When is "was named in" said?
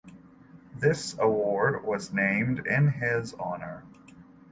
1.83-2.87